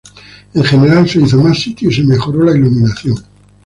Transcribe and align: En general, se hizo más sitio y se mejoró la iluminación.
En 0.55 0.63
general, 0.63 1.07
se 1.07 1.21
hizo 1.21 1.37
más 1.43 1.59
sitio 1.61 1.91
y 1.91 1.93
se 1.93 2.01
mejoró 2.03 2.41
la 2.43 2.57
iluminación. 2.57 3.23